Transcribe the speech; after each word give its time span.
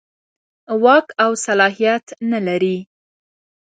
واک 0.83 1.07
او 1.23 1.31
صلاحیت 1.45 2.05
نه 2.31 2.39
لري. 2.47 2.77